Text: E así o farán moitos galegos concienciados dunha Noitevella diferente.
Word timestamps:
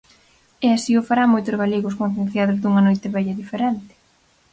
E 0.65 0.67
así 0.75 0.91
o 0.99 1.05
farán 1.09 1.31
moitos 1.33 1.59
galegos 1.61 1.97
concienciados 2.01 2.57
dunha 2.57 2.85
Noitevella 2.85 3.39
diferente. 3.41 3.93